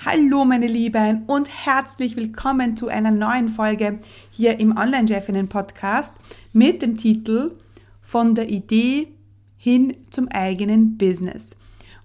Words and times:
Hallo 0.00 0.44
meine 0.44 0.66
Lieben 0.66 1.22
und 1.26 1.48
herzlich 1.64 2.16
willkommen 2.16 2.76
zu 2.76 2.88
einer 2.88 3.10
neuen 3.10 3.48
Folge 3.48 4.00
hier 4.30 4.58
im 4.58 4.76
Online-Chefinnen 4.76 5.48
Podcast 5.48 6.12
mit 6.52 6.82
dem 6.82 6.98
Titel 6.98 7.52
Von 8.02 8.34
der 8.34 8.50
Idee 8.50 9.08
hin 9.56 9.96
zum 10.10 10.28
eigenen 10.28 10.98
Business. 10.98 11.56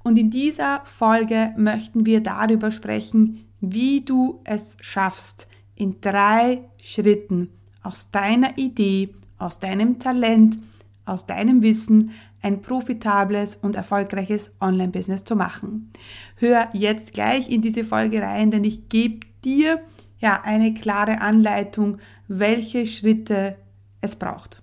Und 0.02 0.18
in 0.18 0.30
dieser 0.30 0.82
Folge 0.86 1.54
möchten 1.58 2.06
wir 2.06 2.22
darüber 2.22 2.72
sprechen, 2.72 3.46
wie 3.60 4.02
du 4.02 4.40
es 4.46 4.78
schaffst, 4.80 5.48
in 5.76 6.00
drei 6.00 6.62
Schritten 6.82 7.50
aus 7.84 8.12
deiner 8.12 8.58
Idee, 8.58 9.10
aus 9.40 9.60
deinem 9.60 10.00
Talent, 10.00 10.58
aus 11.10 11.26
deinem 11.26 11.62
Wissen 11.62 12.12
ein 12.42 12.62
profitables 12.62 13.56
und 13.56 13.76
erfolgreiches 13.76 14.54
Online-Business 14.62 15.26
zu 15.26 15.36
machen. 15.36 15.92
Hör 16.38 16.70
jetzt 16.74 17.14
gleich 17.14 17.50
in 17.50 17.62
diese 17.62 17.84
Folge 17.84 18.22
rein, 18.22 18.52
denn 18.52 18.64
ich 18.64 18.88
gebe 18.90 19.28
dir 19.44 19.82
ja 20.20 20.42
eine 20.44 20.74
klare 20.74 21.22
Anleitung, 21.22 21.98
welche 22.28 22.86
Schritte 22.86 23.58
es 24.02 24.16
braucht. 24.16 24.62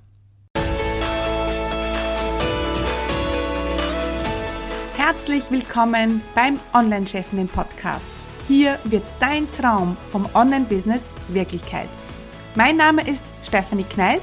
Herzlich 4.97 5.45
willkommen 5.51 6.23
beim 6.35 6.59
Online-Chefinnen 6.73 7.49
Podcast. 7.49 8.07
Hier 8.49 8.79
wird 8.85 9.05
dein 9.21 9.51
Traum 9.53 9.97
vom 10.11 10.27
Online-Business 10.35 11.09
Wirklichkeit. 11.29 11.89
Mein 12.55 12.77
Name 12.77 13.07
ist 13.07 13.25
Stephanie 13.45 13.85
Kneis 13.85 14.23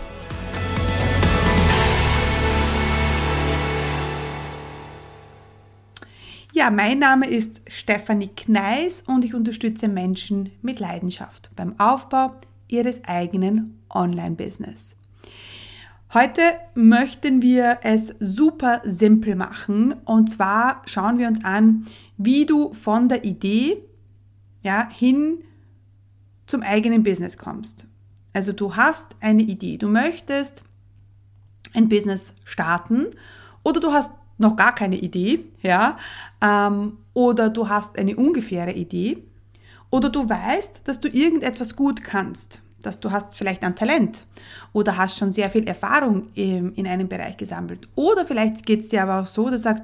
Ja, 6.61 6.69
mein 6.69 6.99
Name 6.99 7.27
ist 7.27 7.59
Stefanie 7.67 8.29
Kneis 8.35 9.01
und 9.07 9.25
ich 9.25 9.33
unterstütze 9.33 9.87
Menschen 9.87 10.51
mit 10.61 10.79
Leidenschaft 10.79 11.49
beim 11.55 11.79
Aufbau 11.79 12.35
ihres 12.67 13.03
eigenen 13.05 13.79
Online-Business. 13.89 14.95
Heute 16.13 16.43
möchten 16.75 17.41
wir 17.41 17.79
es 17.81 18.13
super 18.19 18.79
simpel 18.83 19.35
machen 19.35 19.93
und 20.05 20.29
zwar 20.29 20.83
schauen 20.85 21.17
wir 21.17 21.27
uns 21.27 21.43
an, 21.43 21.87
wie 22.17 22.45
du 22.45 22.75
von 22.75 23.09
der 23.09 23.23
Idee 23.23 23.77
ja, 24.61 24.87
hin 24.87 25.39
zum 26.45 26.61
eigenen 26.61 27.01
Business 27.01 27.39
kommst. 27.39 27.87
Also 28.33 28.53
du 28.53 28.75
hast 28.75 29.15
eine 29.19 29.41
Idee, 29.41 29.77
du 29.77 29.87
möchtest 29.87 30.63
ein 31.73 31.89
Business 31.89 32.35
starten 32.45 33.07
oder 33.63 33.79
du 33.79 33.91
hast 33.93 34.11
noch 34.41 34.55
gar 34.55 34.75
keine 34.75 34.97
Idee, 34.97 35.39
ja, 35.61 35.97
ähm, 36.41 36.97
oder 37.13 37.49
du 37.49 37.69
hast 37.69 37.97
eine 37.97 38.15
ungefähre 38.15 38.73
Idee, 38.73 39.23
oder 39.89 40.09
du 40.09 40.27
weißt, 40.27 40.81
dass 40.85 40.99
du 40.99 41.07
irgendetwas 41.07 41.75
gut 41.75 42.03
kannst, 42.03 42.61
dass 42.81 42.99
du 42.99 43.11
hast 43.11 43.35
vielleicht 43.35 43.63
ein 43.63 43.75
Talent 43.75 44.25
oder 44.73 44.97
hast 44.97 45.17
schon 45.17 45.31
sehr 45.31 45.49
viel 45.49 45.67
Erfahrung 45.67 46.29
in, 46.33 46.73
in 46.73 46.87
einem 46.87 47.07
Bereich 47.07 47.37
gesammelt. 47.37 47.87
Oder 47.95 48.25
vielleicht 48.25 48.65
geht 48.65 48.81
es 48.81 48.89
dir 48.89 49.03
aber 49.03 49.21
auch 49.21 49.27
so, 49.27 49.45
dass 49.45 49.57
du 49.57 49.69
sagst, 49.69 49.83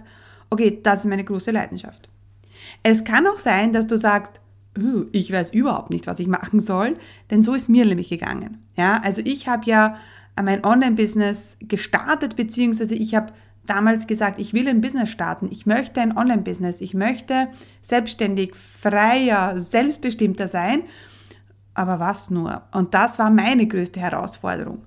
okay, 0.49 0.79
das 0.81 1.01
ist 1.01 1.09
meine 1.09 1.25
große 1.25 1.51
Leidenschaft. 1.51 2.09
Es 2.83 3.03
kann 3.03 3.27
auch 3.27 3.39
sein, 3.39 3.73
dass 3.73 3.85
du 3.85 3.97
sagst, 3.97 4.39
ich 5.11 5.31
weiß 5.31 5.51
überhaupt 5.51 5.89
nicht, 5.89 6.07
was 6.07 6.19
ich 6.19 6.27
machen 6.39 6.59
soll, 6.59 6.97
denn 7.29 7.41
so 7.43 7.53
ist 7.53 7.69
mir 7.69 7.85
nämlich 7.85 8.09
gegangen. 8.09 8.65
Ja, 8.75 9.01
also 9.03 9.21
ich 9.23 9.47
habe 9.47 9.65
ja 9.65 9.97
mein 10.41 10.63
Online-Business 10.63 11.57
gestartet, 11.67 12.35
beziehungsweise 12.35 12.95
ich 12.95 13.15
habe 13.15 13.33
damals 13.69 14.07
gesagt, 14.07 14.39
ich 14.39 14.53
will 14.53 14.67
ein 14.67 14.81
Business 14.81 15.09
starten, 15.09 15.49
ich 15.51 15.65
möchte 15.65 16.01
ein 16.01 16.17
Online-Business, 16.17 16.81
ich 16.81 16.93
möchte 16.93 17.49
selbstständig, 17.81 18.55
freier, 18.55 19.59
selbstbestimmter 19.59 20.47
sein. 20.47 20.83
Aber 21.73 21.99
was 21.99 22.31
nur? 22.31 22.63
Und 22.71 22.93
das 22.93 23.19
war 23.19 23.29
meine 23.29 23.67
größte 23.67 23.99
Herausforderung. 23.99 24.83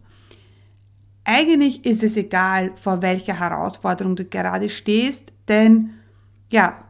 Eigentlich 1.24 1.84
ist 1.84 2.02
es 2.02 2.16
egal, 2.16 2.72
vor 2.74 3.02
welcher 3.02 3.38
Herausforderung 3.38 4.16
du 4.16 4.24
gerade 4.24 4.68
stehst, 4.68 5.32
denn 5.48 5.91
ja, 6.50 6.84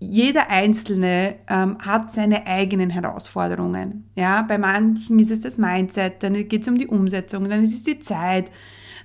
jeder 0.00 0.48
Einzelne 0.50 1.36
ähm, 1.48 1.76
hat 1.80 2.12
seine 2.12 2.46
eigenen 2.46 2.90
Herausforderungen. 2.90 4.10
Ja, 4.14 4.42
bei 4.42 4.58
manchen 4.58 5.18
ist 5.18 5.30
es 5.30 5.40
das 5.40 5.58
Mindset, 5.58 6.22
dann 6.22 6.34
geht 6.48 6.62
es 6.62 6.68
um 6.68 6.78
die 6.78 6.86
Umsetzung, 6.86 7.48
dann 7.48 7.62
ist 7.62 7.74
es 7.74 7.82
die 7.82 7.98
Zeit, 7.98 8.50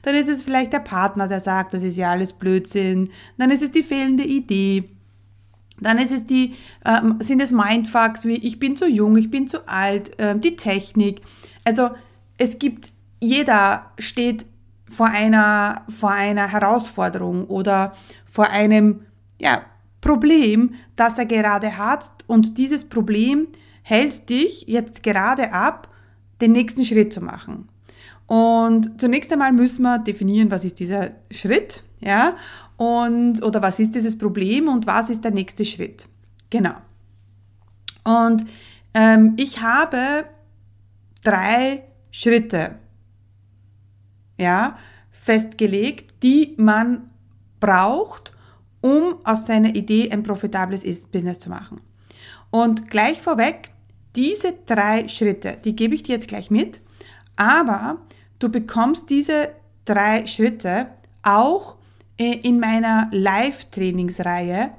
dann 0.04 0.16
ist 0.16 0.30
es 0.30 0.44
vielleicht 0.44 0.74
der 0.74 0.80
Partner, 0.80 1.28
der 1.28 1.42
sagt, 1.42 1.74
das 1.74 1.82
ist 1.82 1.98
ja 1.98 2.12
alles 2.12 2.34
Blödsinn, 2.34 3.10
dann 3.38 3.52
ist 3.52 3.64
es 3.64 3.72
die 3.72 3.84
fehlende 3.84 4.24
Idee, 4.24 4.90
dann 5.80 5.98
ist 5.98 6.12
es 6.12 6.26
die, 6.26 6.56
ähm, 6.86 7.18
sind 7.20 7.42
es 7.42 7.52
Mindfucks 7.52 8.26
wie 8.26 8.36
ich 8.36 8.60
bin 8.60 8.76
zu 8.76 8.88
jung, 8.88 9.18
ich 9.18 9.32
bin 9.32 9.48
zu 9.48 9.68
alt, 9.68 10.12
ähm, 10.20 10.40
die 10.42 10.56
Technik. 10.56 11.22
Also 11.66 11.90
es 12.38 12.60
gibt, 12.60 12.92
jeder 13.22 13.92
steht 13.98 14.46
vor 14.90 15.08
einer, 15.08 15.84
vor 15.90 16.12
einer 16.12 16.52
Herausforderung 16.52 17.46
oder 17.46 17.94
vor 18.26 18.50
einem 18.50 19.02
ja, 19.40 19.64
Problem, 20.02 20.76
das 20.96 21.18
er 21.18 21.26
gerade 21.26 21.78
hat 21.78 22.12
und 22.28 22.58
dieses 22.58 22.88
Problem 22.88 23.48
hält 23.82 24.30
dich 24.30 24.66
jetzt 24.68 25.02
gerade 25.02 25.54
ab, 25.54 25.90
den 26.42 26.52
nächsten 26.52 26.84
Schritt 26.84 27.14
zu 27.14 27.22
machen. 27.22 27.70
Und 28.28 29.00
zunächst 29.00 29.32
einmal 29.32 29.52
müssen 29.52 29.84
wir 29.84 30.00
definieren, 30.00 30.50
was 30.50 30.66
ist 30.66 30.80
dieser 30.80 31.12
Schritt, 31.30 31.84
ja, 32.00 32.36
und, 32.78 33.44
oder 33.44 33.62
was 33.62 33.80
ist 33.80 33.96
dieses 33.96 34.18
Problem 34.18 34.68
und 34.68 34.88
was 34.88 35.10
ist 35.10 35.24
der 35.24 35.32
nächste 35.32 35.66
Schritt. 35.66 36.08
Genau. 36.50 36.76
Und 38.04 38.46
ähm, 38.94 39.34
ich 39.38 39.62
habe 39.62 40.26
drei 41.24 41.84
Schritte, 42.12 42.80
ja, 44.40 44.78
festgelegt, 45.12 46.16
die 46.24 46.56
man 46.58 47.10
braucht, 47.60 48.34
um 48.82 49.16
aus 49.24 49.46
seiner 49.46 49.74
Idee 49.74 50.12
ein 50.12 50.24
profitables 50.24 50.84
Business 51.08 51.40
zu 51.40 51.50
machen. 51.50 51.82
Und 52.52 52.90
gleich 52.90 53.22
vorweg, 53.22 53.70
diese 54.16 54.54
drei 54.66 55.08
Schritte, 55.08 55.58
die 55.64 55.76
gebe 55.76 55.96
ich 55.96 56.04
dir 56.04 56.16
jetzt 56.16 56.28
gleich 56.28 56.52
mit, 56.52 56.82
aber 57.36 58.00
Du 58.44 58.50
bekommst 58.50 59.10
diese 59.10 59.54
drei 59.86 60.28
Schritte 60.28 60.88
auch 61.22 61.78
äh, 62.18 62.40
in 62.40 62.60
meiner 62.60 63.08
Live-Trainingsreihe 63.14 64.72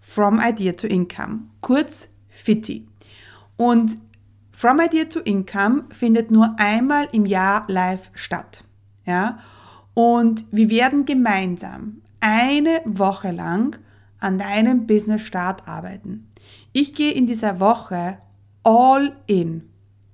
From 0.00 0.40
Idea 0.42 0.72
to 0.72 0.86
Income, 0.86 1.40
kurz 1.60 2.08
FITI. 2.30 2.86
Und 3.58 3.98
From 4.52 4.80
Idea 4.80 5.04
to 5.04 5.20
Income 5.20 5.84
findet 5.90 6.30
nur 6.30 6.56
einmal 6.56 7.06
im 7.12 7.26
Jahr 7.26 7.66
live 7.68 8.10
statt. 8.14 8.64
Ja? 9.04 9.38
Und 9.92 10.46
wir 10.50 10.70
werden 10.70 11.04
gemeinsam 11.04 12.00
eine 12.20 12.80
Woche 12.86 13.32
lang 13.32 13.76
an 14.18 14.38
deinem 14.38 14.86
Business-Start 14.86 15.68
arbeiten. 15.68 16.30
Ich 16.72 16.94
gehe 16.94 17.12
in 17.12 17.26
dieser 17.26 17.60
Woche 17.60 18.16
all 18.62 19.14
in. 19.26 19.68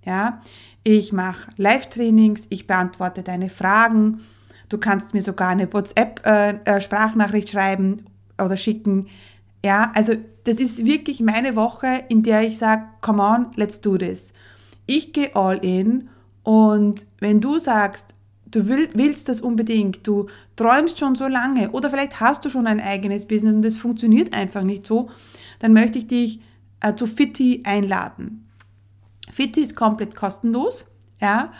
Ja? 0.04 0.40
Ich 0.82 1.12
mache 1.12 1.50
Live-Trainings, 1.56 2.46
ich 2.50 2.66
beantworte 2.66 3.22
deine 3.22 3.50
Fragen. 3.50 4.20
Du 4.68 4.78
kannst 4.78 5.12
mir 5.12 5.22
sogar 5.22 5.48
eine 5.48 5.70
WhatsApp-Sprachnachricht 5.72 7.48
äh, 7.48 7.50
äh 7.50 7.52
schreiben 7.52 8.06
oder 8.42 8.56
schicken. 8.56 9.08
Ja, 9.64 9.92
also 9.94 10.14
das 10.44 10.58
ist 10.58 10.86
wirklich 10.86 11.20
meine 11.20 11.54
Woche, 11.54 12.04
in 12.08 12.22
der 12.22 12.42
ich 12.42 12.56
sage, 12.56 12.84
come 13.02 13.22
on, 13.22 13.46
let's 13.56 13.80
do 13.80 13.98
this. 13.98 14.32
Ich 14.86 15.12
gehe 15.12 15.34
all 15.36 15.58
in 15.58 16.08
und 16.42 17.06
wenn 17.18 17.40
du 17.40 17.58
sagst, 17.58 18.14
du 18.50 18.66
willst 18.66 19.28
das 19.28 19.40
unbedingt, 19.40 20.06
du 20.06 20.26
träumst 20.56 20.98
schon 20.98 21.14
so 21.14 21.28
lange 21.28 21.70
oder 21.70 21.90
vielleicht 21.90 22.20
hast 22.20 22.44
du 22.44 22.48
schon 22.48 22.66
ein 22.66 22.80
eigenes 22.80 23.26
Business 23.26 23.54
und 23.54 23.64
es 23.64 23.76
funktioniert 23.76 24.34
einfach 24.34 24.62
nicht 24.62 24.86
so, 24.86 25.10
dann 25.58 25.74
möchte 25.74 25.98
ich 25.98 26.06
dich 26.06 26.40
äh, 26.80 26.94
zu 26.94 27.06
Fitti 27.06 27.62
einladen. 27.64 28.49
Fitti 29.32 29.60
ist 29.60 29.76
komplett 29.76 30.14
kostenlos, 30.14 30.86
ja, 31.20 31.52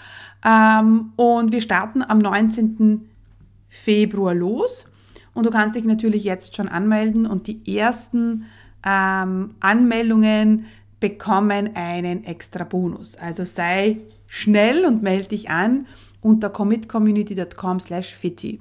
ähm, 0.44 1.12
und 1.16 1.52
wir 1.52 1.60
starten 1.60 2.02
am 2.02 2.18
19. 2.18 3.08
Februar 3.68 4.34
los. 4.34 4.86
Und 5.32 5.46
du 5.46 5.50
kannst 5.50 5.76
dich 5.76 5.84
natürlich 5.84 6.24
jetzt 6.24 6.56
schon 6.56 6.68
anmelden 6.68 7.26
und 7.26 7.46
die 7.46 7.76
ersten 7.78 8.46
ähm, 8.84 9.54
Anmeldungen 9.60 10.66
bekommen 10.98 11.70
einen 11.74 12.24
extra 12.24 12.64
Bonus. 12.64 13.16
Also 13.16 13.44
sei 13.44 13.98
schnell 14.26 14.84
und 14.84 15.02
melde 15.02 15.28
dich 15.28 15.50
an 15.50 15.86
unter 16.20 16.50
commitcommunity.com 16.50 17.80
slash 17.80 18.14
fitty. 18.14 18.60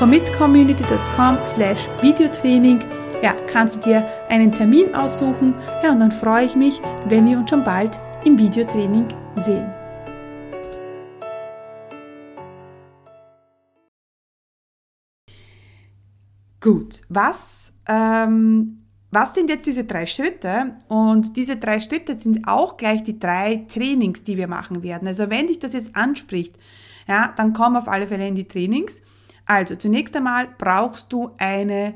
commitcommunity.com 0.00 1.44
slash 1.44 1.86
Videotraining 2.00 2.82
ja, 3.22 3.34
kannst 3.34 3.76
du 3.76 3.80
dir 3.90 4.08
einen 4.30 4.50
Termin 4.50 4.94
aussuchen. 4.94 5.54
Ja, 5.84 5.92
und 5.92 6.00
dann 6.00 6.10
freue 6.10 6.46
ich 6.46 6.56
mich, 6.56 6.80
wenn 7.06 7.26
wir 7.26 7.36
uns 7.36 7.50
schon 7.50 7.62
bald 7.62 8.00
im 8.24 8.38
Videotraining 8.38 9.06
sehen. 9.36 9.70
Gut, 16.60 17.02
was 17.10 17.74
ähm, 17.86 18.86
was 19.10 19.34
sind 19.34 19.50
jetzt 19.50 19.66
diese 19.66 19.84
drei 19.84 20.06
Schritte? 20.06 20.76
Und 20.88 21.36
diese 21.36 21.58
drei 21.58 21.78
Schritte 21.78 22.18
sind 22.18 22.48
auch 22.48 22.78
gleich 22.78 23.02
die 23.02 23.18
drei 23.18 23.66
Trainings, 23.68 24.24
die 24.24 24.38
wir 24.38 24.48
machen 24.48 24.82
werden. 24.82 25.06
Also 25.06 25.28
wenn 25.28 25.48
dich 25.48 25.58
das 25.58 25.74
jetzt 25.74 25.94
anspricht, 25.94 26.56
ja, 27.06 27.34
dann 27.36 27.52
komm 27.52 27.76
auf 27.76 27.86
alle 27.86 28.06
Fälle 28.06 28.26
in 28.26 28.34
die 28.34 28.48
Trainings. 28.48 29.02
Also 29.50 29.74
zunächst 29.74 30.14
einmal 30.14 30.46
brauchst 30.58 31.12
du 31.12 31.32
eine 31.36 31.94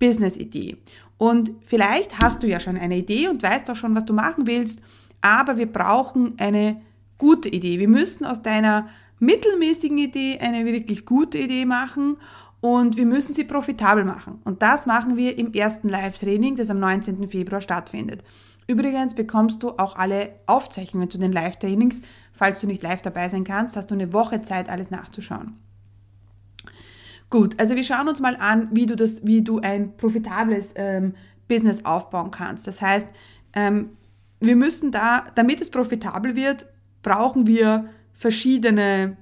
Business-Idee. 0.00 0.78
Und 1.16 1.52
vielleicht 1.64 2.18
hast 2.18 2.42
du 2.42 2.48
ja 2.48 2.58
schon 2.58 2.76
eine 2.76 2.96
Idee 2.96 3.28
und 3.28 3.40
weißt 3.40 3.70
auch 3.70 3.76
schon, 3.76 3.94
was 3.94 4.04
du 4.04 4.12
machen 4.12 4.48
willst, 4.48 4.82
aber 5.20 5.58
wir 5.58 5.70
brauchen 5.70 6.34
eine 6.40 6.80
gute 7.18 7.48
Idee. 7.48 7.78
Wir 7.78 7.86
müssen 7.86 8.24
aus 8.26 8.42
deiner 8.42 8.88
mittelmäßigen 9.20 9.96
Idee 9.98 10.40
eine 10.40 10.64
wirklich 10.64 11.06
gute 11.06 11.38
Idee 11.38 11.66
machen 11.66 12.16
und 12.60 12.96
wir 12.96 13.06
müssen 13.06 13.32
sie 13.32 13.44
profitabel 13.44 14.04
machen. 14.04 14.40
Und 14.42 14.60
das 14.60 14.86
machen 14.86 15.16
wir 15.16 15.38
im 15.38 15.52
ersten 15.52 15.88
Live-Training, 15.88 16.56
das 16.56 16.68
am 16.68 16.80
19. 16.80 17.28
Februar 17.28 17.60
stattfindet. 17.60 18.24
Übrigens 18.66 19.14
bekommst 19.14 19.62
du 19.62 19.70
auch 19.78 19.94
alle 19.94 20.30
Aufzeichnungen 20.46 21.10
zu 21.10 21.18
den 21.18 21.30
Live-Trainings. 21.30 22.02
Falls 22.32 22.60
du 22.60 22.66
nicht 22.66 22.82
live 22.82 23.02
dabei 23.02 23.28
sein 23.28 23.44
kannst, 23.44 23.76
hast 23.76 23.92
du 23.92 23.94
eine 23.94 24.12
Woche 24.12 24.42
Zeit, 24.42 24.68
alles 24.68 24.90
nachzuschauen. 24.90 25.69
Gut, 27.30 27.54
also 27.58 27.76
wir 27.76 27.84
schauen 27.84 28.08
uns 28.08 28.20
mal 28.20 28.36
an, 28.36 28.68
wie 28.72 28.86
du, 28.86 28.96
das, 28.96 29.24
wie 29.24 29.42
du 29.42 29.60
ein 29.60 29.96
profitables 29.96 30.72
ähm, 30.74 31.14
Business 31.46 31.84
aufbauen 31.84 32.32
kannst. 32.32 32.66
Das 32.66 32.82
heißt, 32.82 33.08
ähm, 33.54 33.90
wir 34.40 34.56
müssen 34.56 34.90
da, 34.90 35.24
damit 35.36 35.60
es 35.60 35.70
profitabel 35.70 36.34
wird, 36.34 36.66
brauchen 37.02 37.46
wir 37.46 37.88
verschiedene 38.14 39.16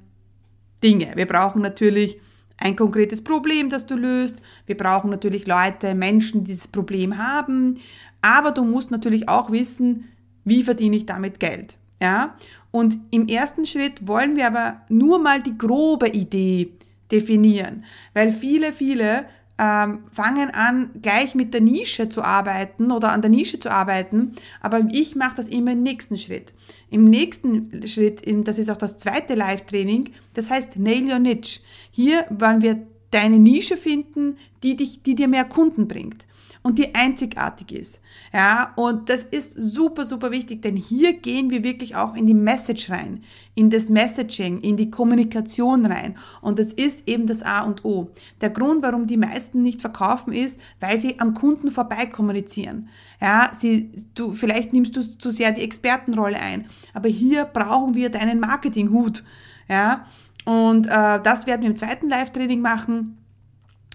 Dinge. 0.83 1.13
Wir 1.17 1.27
brauchen 1.27 1.61
natürlich 1.61 2.19
ein 2.57 2.77
konkretes 2.77 3.23
Problem, 3.23 3.69
das 3.69 3.87
du 3.87 3.95
löst. 3.95 4.41
Wir 4.67 4.77
brauchen 4.77 5.11
natürlich 5.11 5.47
Leute, 5.47 5.95
Menschen, 5.95 6.45
die 6.45 6.53
dieses 6.53 6.69
Problem 6.69 7.19
haben. 7.19 7.79
Aber 8.23 8.53
du 8.53 8.65
musst 8.65 8.91
natürlich 8.91 9.29
auch 9.29 9.53
wissen, 9.53 10.09
wie 10.45 10.65
verdiene 10.65 10.97
ich 10.97 11.07
damit 11.07 11.41
Geld. 11.41 11.77
Ja? 12.01 12.37
Und 12.71 12.99
im 13.11 13.29
ersten 13.29 13.67
Schritt 13.67 14.07
wollen 14.07 14.37
wir 14.37 14.47
aber 14.47 14.81
nur 14.89 15.19
mal 15.19 15.43
die 15.43 15.57
grobe 15.57 16.09
Idee 16.09 16.73
definieren, 17.11 17.85
weil 18.15 18.33
viele, 18.33 18.73
viele 18.73 19.27
ähm, 19.59 20.05
fangen 20.13 20.51
an, 20.51 20.91
gleich 21.03 21.35
mit 21.35 21.53
der 21.53 21.61
Nische 21.61 22.09
zu 22.09 22.23
arbeiten 22.23 22.93
oder 22.93 23.13
an 23.13 23.23
der 23.23 23.31
Nische 23.31 23.59
zu 23.59 23.71
arbeiten, 23.71 24.33
aber 24.61 24.87
ich 24.93 25.17
mache 25.17 25.37
das 25.37 25.49
immer 25.49 25.73
im 25.73 25.83
nächsten 25.83 26.17
Schritt. 26.17 26.55
Im 26.91 27.05
nächsten 27.05 27.87
Schritt, 27.87 28.23
das 28.47 28.59
ist 28.59 28.71
auch 28.71 28.77
das 28.77 28.99
zweite 28.99 29.35
Live-Training, 29.35 30.13
das 30.35 30.51
heißt 30.51 30.79
Nail 30.79 31.13
Your 31.13 31.19
Niche. 31.19 31.61
Hier 31.91 32.25
wollen 32.31 32.63
wir 32.63 32.87
deine 33.11 33.39
Nische 33.39 33.77
finden, 33.77 34.37
die, 34.63 34.77
dich, 34.77 35.03
die 35.03 35.15
dir 35.15 35.29
mehr 35.29 35.45
Kunden 35.45 35.89
bringt 35.89 36.28
und 36.69 36.79
die 36.79 36.95
einzigartig 36.95 37.73
ist. 37.73 38.01
Ja, 38.31 38.75
und 38.77 39.09
das 39.09 39.25
ist 39.25 39.55
super, 39.59 40.05
super 40.05 40.31
wichtig, 40.31 40.61
denn 40.61 40.77
hier 40.77 41.15
gehen 41.15 41.49
wir 41.49 41.65
wirklich 41.65 41.97
auch 41.97 42.15
in 42.15 42.27
die 42.27 42.35
Message 42.35 42.91
rein, 42.91 43.25
in 43.55 43.71
das 43.71 43.89
Messaging, 43.89 44.61
in 44.61 44.77
die 44.77 44.91
Kommunikation 44.91 45.87
rein. 45.87 46.19
Und 46.43 46.59
das 46.59 46.75
ist 46.75 47.09
eben 47.09 47.27
das 47.27 47.43
A 47.43 47.63
und 47.63 47.87
O. 47.87 48.11
Der 48.43 48.51
Grund, 48.51 48.83
warum 48.83 49.07
die 49.07 49.17
meisten 49.17 49.63
nicht 49.63 49.81
verkaufen, 49.81 50.35
ist, 50.35 50.61
weil 50.79 51.01
sie 51.01 51.19
am 51.21 51.33
Kunden 51.33 51.71
vorbei 51.71 52.05
kommunizieren. 52.05 52.91
Ja, 53.19 53.49
sie, 53.55 53.91
du, 54.15 54.33
vielleicht 54.33 54.75
nimmst 54.75 54.95
du 54.95 55.01
zu 55.01 55.31
sehr 55.31 55.53
die 55.53 55.63
Expertenrolle 55.63 56.39
ein, 56.39 56.67
aber 56.93 57.09
hier 57.09 57.47
brauchen 57.47 57.95
wir 57.95 58.11
deinen 58.11 58.41
Marketinghut. 58.41 59.25
Ja, 59.71 60.05
und 60.45 60.87
äh, 60.87 61.21
das 61.23 61.47
werden 61.47 61.63
wir 61.63 61.71
im 61.71 61.77
zweiten 61.77 62.11
Live-Training 62.11 62.61
machen. 62.61 63.17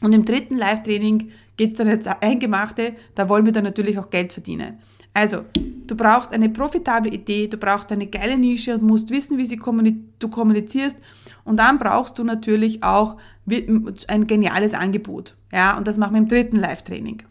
Und 0.02 0.12
im 0.12 0.26
dritten 0.26 0.58
Live-Training 0.58 1.32
geht 1.58 1.74
es 1.74 1.78
dann 1.78 1.88
jetzt 1.88 2.08
Eingemachte, 2.22 2.94
da 3.16 3.30
wollen 3.30 3.46
wir 3.46 3.52
dann 3.52 3.64
natürlich 3.64 3.98
auch 4.00 4.10
Geld 4.10 4.34
verdienen. 4.34 4.80
Also, 5.14 5.46
du 5.54 5.96
brauchst 5.96 6.34
eine 6.34 6.50
profitable 6.50 7.12
Idee, 7.12 7.48
du 7.48 7.58
brauchst 7.58 7.92
eine 7.92 8.08
geile 8.08 8.38
Nische 8.38 8.74
und 8.74 8.82
musst 8.84 9.12
wissen, 9.12 9.38
wie 9.38 9.46
sie 9.46 9.58
kommuni 9.58 10.04
du 10.18 10.28
kommunizierst. 10.28 10.98
Und 11.44 11.58
dann 11.58 11.78
brauchst 11.78 12.18
du 12.18 12.24
natürlich 12.24 12.84
auch 12.84 13.18
ein 13.46 14.28
geniales 14.28 14.74
Angebot. 14.74 15.36
Ja, 15.52 15.78
und 15.78 15.88
das 15.88 15.98
machen 15.98 16.14
wir 16.14 16.20
im 16.20 16.28
dritten 16.28 16.58
Live-Training. 16.58 17.22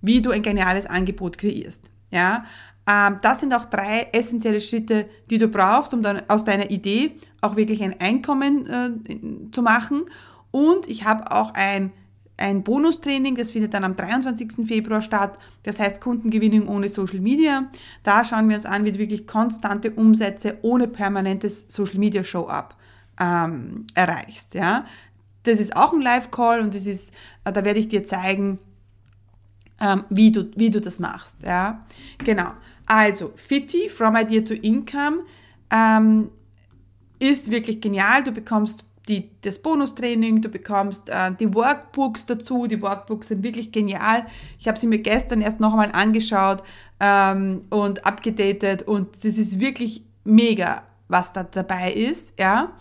Wie 0.00 0.20
du 0.20 0.30
ein 0.30 0.42
geniales 0.42 0.86
Angebot 0.86 1.38
kreierst. 1.38 1.88
Ja, 2.10 2.44
ähm, 2.88 3.18
das 3.22 3.40
sind 3.40 3.54
auch 3.54 3.64
drei 3.64 4.08
essentielle 4.12 4.60
Schritte, 4.60 5.06
die 5.30 5.38
du 5.38 5.48
brauchst, 5.48 5.94
um 5.94 6.02
dann 6.02 6.22
aus 6.28 6.44
deiner 6.44 6.70
Idee 6.70 7.16
auch 7.40 7.56
wirklich 7.56 7.82
ein 7.82 8.00
Einkommen 8.00 8.66
äh, 8.66 9.50
zu 9.50 9.62
machen. 9.62 10.02
Und 10.50 10.88
ich 10.88 11.04
habe 11.04 11.32
auch 11.32 11.54
ein 11.54 11.92
ein 12.42 12.62
Bonustraining, 12.62 13.36
das 13.36 13.52
findet 13.52 13.72
dann 13.74 13.84
am 13.84 13.96
23. 13.96 14.66
Februar 14.66 15.00
statt. 15.00 15.38
Das 15.62 15.78
heißt 15.78 16.00
Kundengewinnung 16.00 16.68
ohne 16.68 16.88
Social 16.88 17.20
Media. 17.20 17.70
Da 18.02 18.24
schauen 18.24 18.48
wir 18.48 18.56
uns 18.56 18.66
an, 18.66 18.84
wie 18.84 18.92
du 18.92 18.98
wirklich 18.98 19.26
konstante 19.26 19.92
Umsätze 19.92 20.58
ohne 20.62 20.88
permanentes 20.88 21.66
Social 21.68 21.98
Media 21.98 22.24
Show-up 22.24 22.76
ähm, 23.20 23.86
erreichst. 23.94 24.54
Ja? 24.54 24.86
Das 25.44 25.60
ist 25.60 25.76
auch 25.76 25.92
ein 25.92 26.02
Live-Call 26.02 26.60
und 26.60 26.74
das 26.74 26.86
ist, 26.86 27.12
äh, 27.44 27.52
da 27.52 27.64
werde 27.64 27.78
ich 27.80 27.88
dir 27.88 28.04
zeigen, 28.04 28.58
ähm, 29.80 30.04
wie, 30.10 30.32
du, 30.32 30.50
wie 30.56 30.70
du 30.70 30.80
das 30.80 30.98
machst. 30.98 31.42
Ja? 31.44 31.86
Genau. 32.24 32.52
Also, 32.86 33.32
Fitty, 33.36 33.88
From 33.88 34.16
Idea 34.16 34.42
to 34.42 34.54
Income, 34.54 35.22
ähm, 35.70 36.30
ist 37.18 37.52
wirklich 37.52 37.80
genial. 37.80 38.24
Du 38.24 38.32
bekommst 38.32 38.84
die, 39.08 39.30
das 39.40 39.58
Bonustraining, 39.60 40.42
du 40.42 40.48
bekommst 40.48 41.08
äh, 41.08 41.32
die 41.38 41.52
Workbooks 41.52 42.26
dazu. 42.26 42.66
Die 42.66 42.80
Workbooks 42.80 43.28
sind 43.28 43.42
wirklich 43.42 43.72
genial. 43.72 44.26
Ich 44.58 44.68
habe 44.68 44.78
sie 44.78 44.86
mir 44.86 44.98
gestern 44.98 45.40
erst 45.40 45.60
noch 45.60 45.72
einmal 45.72 45.90
angeschaut 45.92 46.62
ähm, 47.00 47.62
und 47.70 48.06
abgedatet 48.06 48.82
und 48.82 49.16
es 49.16 49.24
ist 49.24 49.58
wirklich 49.58 50.04
mega, 50.24 50.84
was 51.08 51.32
da 51.32 51.42
dabei 51.42 51.92
ist. 51.92 52.38
Ja. 52.38 52.72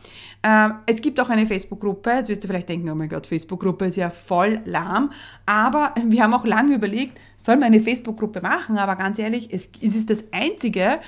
Ähm, 0.44 0.76
es 0.86 1.02
gibt 1.02 1.20
auch 1.20 1.30
eine 1.30 1.48
Facebook-Gruppe. 1.48 2.12
Jetzt 2.12 2.30
wirst 2.30 2.44
du 2.44 2.48
vielleicht 2.48 2.70
denken, 2.70 2.90
oh 2.90 2.96
mein 2.96 3.10
Gott, 3.10 3.26
Facebook-Gruppe 3.26 3.88
ist 3.88 3.98
ja 3.98 4.12
voll 4.12 4.62
lahm. 4.66 5.12
Aber 5.48 5.96
wir 6.06 6.22
haben 6.24 6.36
auch 6.36 6.46
lange 6.46 6.76
überlegt, 6.76 7.20
soll 7.36 7.56
man 7.56 7.66
eine 7.66 7.80
Facebook-Gruppe 7.80 8.42
machen? 8.42 8.78
Aber 8.78 8.96
ganz 8.96 9.18
ehrlich, 9.18 9.52
es, 9.52 9.70
es 9.82 9.96
ist 9.96 10.12
das 10.12 10.24
Einzige, 10.32 11.00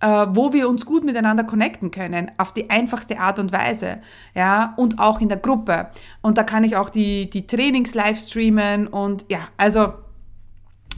wo 0.00 0.52
wir 0.52 0.68
uns 0.68 0.84
gut 0.84 1.04
miteinander 1.04 1.44
connecten 1.44 1.90
können, 1.90 2.30
auf 2.36 2.52
die 2.52 2.68
einfachste 2.68 3.18
Art 3.18 3.38
und 3.38 3.52
Weise, 3.52 3.98
ja, 4.34 4.74
und 4.76 4.98
auch 4.98 5.20
in 5.20 5.28
der 5.28 5.38
Gruppe. 5.38 5.88
Und 6.20 6.36
da 6.36 6.42
kann 6.42 6.64
ich 6.64 6.76
auch 6.76 6.90
die, 6.90 7.30
die 7.30 7.46
Trainings 7.46 7.94
live 7.94 8.18
streamen 8.18 8.88
und 8.88 9.24
ja, 9.30 9.48
also 9.56 9.94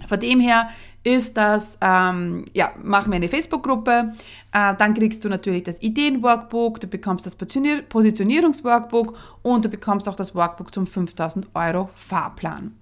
von 0.07 0.21
dem 0.21 0.41
her 0.41 0.69
ist 1.05 1.37
das, 1.37 1.79
ähm, 1.81 2.45
ja, 2.55 2.73
machen 2.83 3.13
wir 3.13 3.17
eine 3.17 3.29
Facebook-Gruppe, 3.29 4.15
äh, 4.53 4.75
dann 4.77 4.95
kriegst 4.95 5.25
du 5.25 5.29
natürlich 5.29 5.63
das 5.63 5.81
Ideen-Workbook, 5.81 6.81
du 6.81 6.87
bekommst 6.87 7.25
das 7.27 7.37
Positionierungs-Workbook 7.37 9.15
und 9.43 9.65
du 9.65 9.69
bekommst 9.69 10.09
auch 10.09 10.17
das 10.17 10.35
Workbook 10.35 10.75
zum 10.75 10.87
5000 10.87 11.49
Euro 11.55 11.91
Fahrplan. 11.95 12.77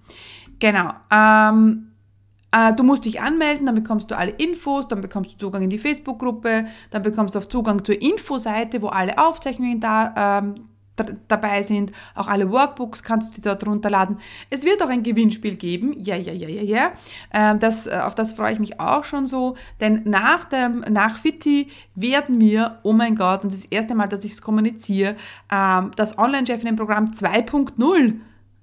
Genau. 0.59 0.91
Ähm, 1.13 1.93
äh, 1.93 1.96
du 2.77 2.83
musst 2.83 3.05
dich 3.05 3.21
anmelden, 3.21 3.67
dann 3.67 3.75
bekommst 3.75 4.11
du 4.11 4.17
alle 4.17 4.33
Infos, 4.33 4.89
dann 4.89 5.01
bekommst 5.01 5.33
du 5.33 5.39
Zugang 5.39 5.63
in 5.63 5.71
die 5.71 5.79
Facebook-Gruppe, 5.79 6.67
dann 6.91 7.03
bekommst 7.03 7.35
du 7.35 7.39
auch 7.39 7.45
Zugang 7.45 7.85
zur 7.85 8.01
Infoseite, 8.01 8.83
wo 8.83 8.89
alle 8.89 9.19
Aufzeichnungen 9.19 9.81
da 9.81 10.41
ähm, 10.41 10.67
dabei 11.29 11.63
sind. 11.63 11.93
Auch 12.15 12.29
alle 12.29 12.51
Workbooks 12.51 13.03
kannst 13.03 13.37
du 13.37 13.41
dir 13.41 13.51
dort 13.51 13.67
runterladen. 13.67 14.19
Es 14.51 14.65
wird 14.65 14.83
auch 14.83 14.89
ein 14.89 15.03
Gewinnspiel 15.03 15.57
geben. 15.57 15.95
Ja, 15.99 16.17
ja, 16.17 16.33
ja, 16.33 16.49
ja, 16.49 16.63
ja. 16.63 16.93
Ähm, 17.33 17.59
das, 17.59 17.87
äh, 17.87 18.01
auf 18.03 18.15
das 18.15 18.33
freue 18.33 18.53
ich 18.53 18.59
mich 18.59 18.81
auch 18.81 19.05
schon 19.05 19.27
so. 19.27 19.57
Denn 19.81 20.03
nach 20.05 20.47
dem, 20.47 20.85
nach 20.91 21.19
Fitti 21.19 21.69
werden 21.95 22.41
wir, 22.41 22.79
oh 22.83 22.93
mein 22.93 23.15
Gott, 23.15 23.45
und 23.45 23.53
das 23.53 23.61
ist 23.61 23.73
das 23.73 23.79
erste 23.79 23.95
Mal, 23.95 24.09
dass 24.09 24.25
ich 24.25 24.33
es 24.33 24.43
kommuniziere, 24.43 25.17
ähm, 25.53 25.91
das 25.97 26.19
Online-Chefinnen-Programm 26.19 27.11
2.0 27.13 28.15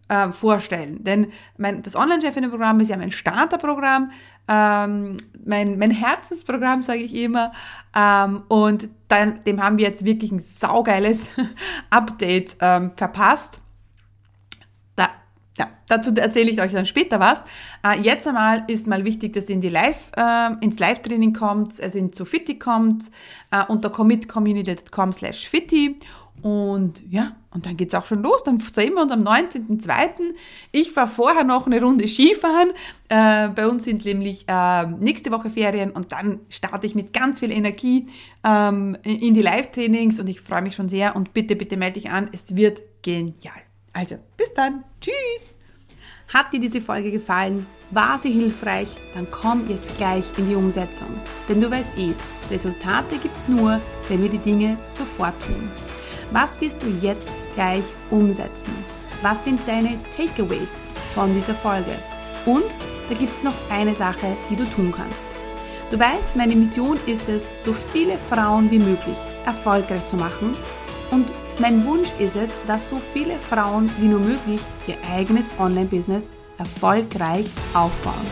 äh, 0.09 0.31
vorstellen. 0.31 1.03
Denn 1.03 1.27
mein, 1.57 1.81
das 1.81 1.95
Online-Chefinnen-Programm 1.95 2.79
ist 2.79 2.89
ja 2.89 2.97
mein 2.97 3.11
Starterprogramm, 3.11 4.11
ähm, 4.47 5.17
mein, 5.45 5.77
mein 5.77 5.91
Herzensprogramm, 5.91 6.81
sage 6.81 6.99
ich 6.99 7.15
immer. 7.15 7.53
Ähm, 7.95 8.43
und 8.49 8.89
dann, 9.07 9.39
dem 9.41 9.63
haben 9.63 9.77
wir 9.77 9.85
jetzt 9.85 10.05
wirklich 10.05 10.31
ein 10.31 10.39
saugeiles 10.39 11.31
Update 11.89 12.57
ähm, 12.59 12.91
verpasst. 12.95 13.61
Da, 14.95 15.09
ja, 15.57 15.67
dazu 15.87 16.13
erzähle 16.15 16.51
ich 16.51 16.61
euch 16.61 16.73
dann 16.73 16.85
später 16.85 17.19
was. 17.19 17.45
Äh, 17.85 18.01
jetzt 18.01 18.27
einmal 18.27 18.65
ist 18.67 18.87
mal 18.87 19.05
wichtig, 19.05 19.33
dass 19.33 19.47
ihr 19.47 19.55
in 19.55 19.61
die 19.61 19.69
Live, 19.69 20.11
äh, 20.17 20.49
ins 20.59 20.79
Live-Training 20.79 21.33
kommt, 21.33 21.81
also 21.81 21.97
in 21.97 22.11
zu 22.11 22.25
Fitti 22.25 22.59
kommt, 22.59 23.11
äh, 23.51 23.63
unter 23.67 23.89
commitcommunity.com 23.89 25.13
slash 25.13 25.47
Fitti 25.47 25.99
und 26.41 27.01
ja, 27.09 27.37
und 27.51 27.65
dann 27.65 27.77
geht's 27.77 27.93
auch 27.93 28.05
schon 28.05 28.21
los. 28.21 28.43
Dann 28.43 28.59
sehen 28.59 28.95
wir 28.95 29.01
uns 29.01 29.11
am 29.11 29.23
19.02. 29.23 30.33
Ich 30.71 30.91
fahre 30.91 31.07
vorher 31.07 31.43
noch 31.43 31.67
eine 31.67 31.81
Runde 31.81 32.07
Skifahren. 32.07 32.71
Äh, 33.07 33.49
bei 33.49 33.67
uns 33.67 33.85
sind 33.85 34.03
nämlich 34.03 34.45
äh, 34.47 34.85
nächste 34.87 35.31
Woche 35.31 35.49
Ferien 35.49 35.91
und 35.91 36.11
dann 36.11 36.39
starte 36.49 36.85
ich 36.87 36.95
mit 36.95 37.13
ganz 37.13 37.39
viel 37.39 37.51
Energie 37.51 38.07
ähm, 38.43 38.97
in 39.03 39.33
die 39.33 39.41
Live-Trainings 39.41 40.19
und 40.19 40.27
ich 40.27 40.41
freue 40.41 40.61
mich 40.61 40.75
schon 40.75 40.89
sehr. 40.89 41.15
Und 41.15 41.33
bitte, 41.33 41.55
bitte 41.55 41.77
melde 41.77 41.99
dich 41.99 42.09
an. 42.09 42.29
Es 42.33 42.55
wird 42.55 42.81
genial. 43.03 43.61
Also, 43.93 44.15
bis 44.35 44.53
dann. 44.53 44.83
Tschüss. 44.99 45.53
Hat 46.33 46.51
dir 46.51 46.59
diese 46.59 46.81
Folge 46.81 47.11
gefallen? 47.11 47.67
War 47.91 48.17
sie 48.17 48.31
hilfreich? 48.31 48.87
Dann 49.13 49.27
komm 49.29 49.69
jetzt 49.69 49.95
gleich 49.97 50.25
in 50.37 50.49
die 50.49 50.55
Umsetzung. 50.55 51.09
Denn 51.47 51.61
du 51.61 51.69
weißt 51.69 51.91
eh, 51.97 52.11
Resultate 52.49 53.17
gibt's 53.17 53.47
nur, 53.47 53.79
wenn 54.09 54.23
wir 54.23 54.29
die 54.29 54.39
Dinge 54.39 54.77
sofort 54.87 55.39
tun. 55.43 55.69
Was 56.33 56.59
wirst 56.61 56.81
du 56.81 56.87
jetzt 56.99 57.31
gleich 57.53 57.83
umsetzen? 58.09 58.73
Was 59.21 59.43
sind 59.43 59.59
deine 59.67 59.99
Takeaways 60.17 60.79
von 61.13 61.31
dieser 61.31 61.53
Folge? 61.53 61.91
Und 62.47 62.65
da 63.07 63.13
gibt 63.13 63.33
es 63.33 63.43
noch 63.43 63.53
eine 63.69 63.93
Sache, 63.93 64.35
die 64.49 64.55
du 64.55 64.65
tun 64.65 64.91
kannst. 64.97 65.19
Du 65.91 65.99
weißt, 65.99 66.35
meine 66.35 66.55
Mission 66.55 66.97
ist 67.05 67.29
es, 67.29 67.47
so 67.63 67.75
viele 67.91 68.17
Frauen 68.31 68.71
wie 68.71 68.79
möglich 68.79 69.15
erfolgreich 69.45 70.03
zu 70.07 70.15
machen. 70.15 70.57
Und 71.11 71.31
mein 71.59 71.85
Wunsch 71.85 72.09
ist 72.17 72.35
es, 72.35 72.49
dass 72.65 72.89
so 72.89 72.99
viele 73.13 73.37
Frauen 73.37 73.91
wie 73.99 74.07
nur 74.07 74.19
möglich 74.19 74.59
ihr 74.87 74.97
eigenes 75.13 75.51
Online-Business 75.59 76.29
erfolgreich 76.57 77.45
aufbauen. 77.75 78.25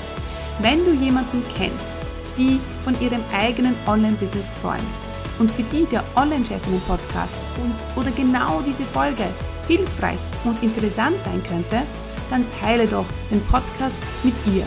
Wenn 0.59 0.83
du 0.85 0.93
jemanden 0.93 1.43
kennst, 1.55 1.93
die 2.35 2.59
von 2.83 2.99
ihrem 2.99 3.21
eigenen 3.31 3.75
Online-Business 3.85 4.49
träumt, 4.59 4.81
und 5.41 5.51
für 5.51 5.63
die 5.63 5.85
der 5.87 6.03
Online-Chefinnen-Podcast 6.15 7.33
oder 7.95 8.11
genau 8.11 8.61
diese 8.61 8.83
Folge 8.83 9.25
hilfreich 9.67 10.19
und 10.45 10.61
interessant 10.61 11.15
sein 11.25 11.41
könnte, 11.43 11.81
dann 12.29 12.45
teile 12.61 12.87
doch 12.87 13.05
den 13.31 13.41
Podcast 13.45 13.97
mit 14.23 14.35
ihr. 14.53 14.65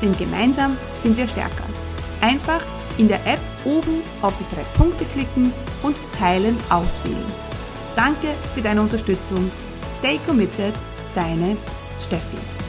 Denn 0.00 0.16
gemeinsam 0.16 0.76
sind 1.02 1.16
wir 1.16 1.26
stärker. 1.26 1.64
Einfach 2.20 2.62
in 2.96 3.08
der 3.08 3.26
App 3.26 3.40
oben 3.64 4.02
auf 4.22 4.34
die 4.38 4.54
drei 4.54 4.62
Punkte 4.78 5.04
klicken 5.06 5.52
und 5.82 5.96
Teilen 6.16 6.56
auswählen. 6.70 7.32
Danke 7.96 8.28
für 8.54 8.62
deine 8.62 8.82
Unterstützung. 8.82 9.50
Stay 9.98 10.20
committed, 10.26 10.74
deine 11.14 11.56
Steffi. 12.00 12.63